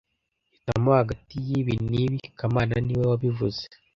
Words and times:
Hitamo 0.53 0.89
hagati 0.99 1.35
yibi 1.47 1.73
n'ibi 1.89 2.19
kamana 2.37 2.75
niwe 2.85 3.05
wabivuze 3.11 3.61